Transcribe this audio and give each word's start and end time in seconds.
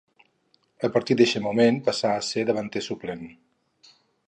A 0.87 0.89
partir 0.95 1.17
d'eixe 1.19 1.41
moment, 1.49 1.77
passa 1.91 2.15
a 2.15 2.25
ser 2.31 2.47
davanter 2.51 2.85
suplent. 2.89 3.25